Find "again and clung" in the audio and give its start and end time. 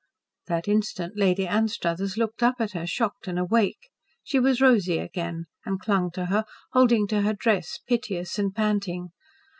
4.97-6.09